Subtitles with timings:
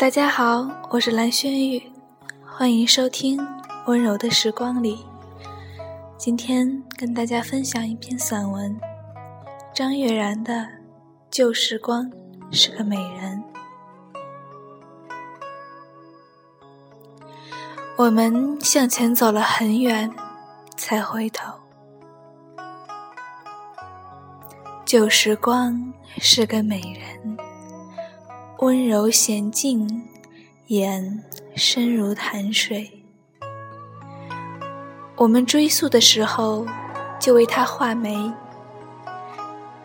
[0.00, 1.92] 大家好，我是蓝轩玉，
[2.46, 3.38] 欢迎收听
[3.84, 4.96] 《温柔的时光里》。
[6.16, 8.80] 今天跟大家分享一篇散文，
[9.74, 10.54] 张悦然的
[11.30, 12.10] 《旧时光
[12.50, 13.44] 是个美人》。
[17.98, 20.10] 我们向前走了很远，
[20.78, 21.52] 才回头。
[24.86, 27.29] 旧时光是个美人。
[28.60, 30.02] 温柔娴静，
[30.66, 31.24] 眼
[31.56, 33.02] 深如潭水。
[35.16, 36.66] 我们追溯的时候，
[37.18, 38.30] 就为她画眉。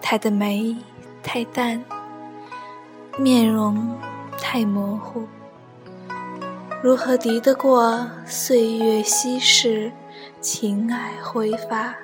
[0.02, 0.76] 她的眉
[1.24, 1.82] 太淡，
[3.18, 3.98] 面容
[4.38, 5.26] 太模糊，
[6.84, 9.90] 如何敌得过岁月稀释，
[10.42, 11.96] 情爱挥发？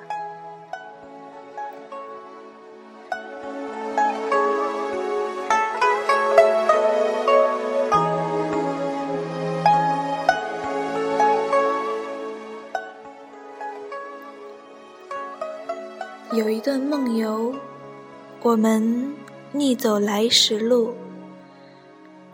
[16.34, 17.54] 有一段梦游，
[18.40, 19.14] 我们
[19.52, 20.94] 逆走来时路，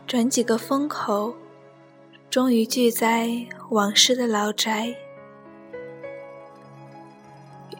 [0.07, 1.35] 转几个风口，
[2.29, 3.29] 终于聚在
[3.71, 4.95] 往事的老宅。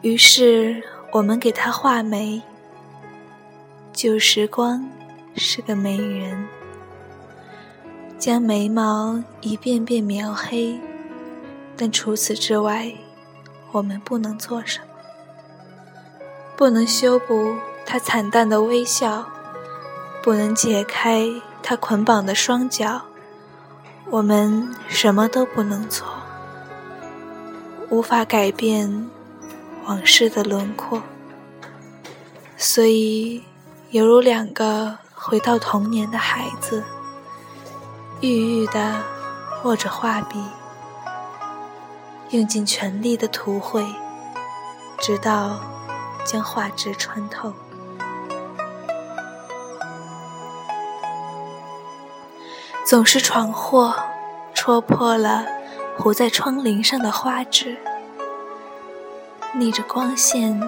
[0.02, 2.42] 于是我们给他画眉。
[3.94, 4.86] 旧时光
[5.36, 6.46] 是个美人，
[8.18, 10.78] 将眉毛一遍遍描黑，
[11.78, 12.92] 但除此之外，
[13.72, 14.89] 我们不能做什么。
[16.60, 19.24] 不能修补他惨淡的微笑，
[20.22, 21.26] 不能解开
[21.62, 23.00] 他捆绑的双脚，
[24.10, 26.06] 我们什么都不能做，
[27.88, 29.08] 无法改变
[29.86, 31.02] 往事的轮廓，
[32.58, 33.42] 所以
[33.88, 36.84] 犹如两个回到童年的孩子，
[38.20, 39.02] 郁郁地
[39.64, 40.38] 握着画笔，
[42.28, 43.82] 用尽全力的涂绘，
[44.98, 45.58] 直到。
[46.24, 47.52] 将画纸穿透，
[52.86, 53.94] 总是闯祸，
[54.54, 55.44] 戳破了
[55.98, 57.76] 糊在窗棂上的花纸，
[59.54, 60.60] 逆着光线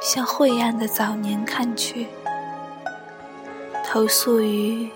[0.00, 2.08] 向晦暗的早年看去，
[3.84, 4.90] 投宿于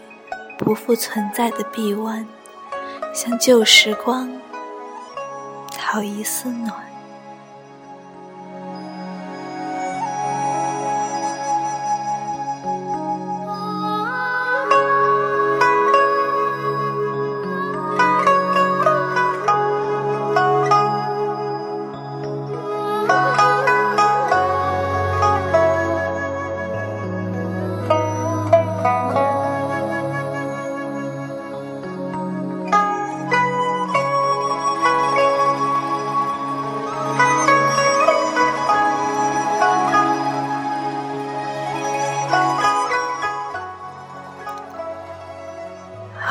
[0.58, 2.26] 不复存在的臂弯，
[3.14, 4.30] 向旧时光
[5.76, 6.91] 讨一丝暖。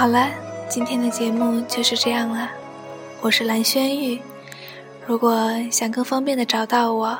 [0.01, 0.27] 好了，
[0.67, 2.49] 今天的节目就是这样了。
[3.21, 4.19] 我是蓝轩玉，
[5.05, 7.15] 如果想更方便的找到我，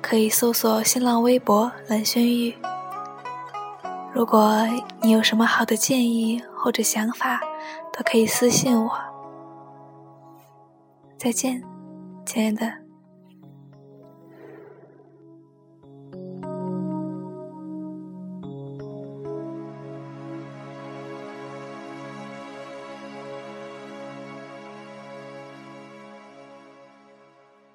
[0.00, 2.54] 可以搜索新浪微博蓝轩玉。
[4.12, 4.64] 如果
[5.00, 7.40] 你有什么好的建议或者想法，
[7.92, 8.92] 都可以私信我。
[11.18, 11.60] 再见，
[12.24, 12.81] 亲爱的。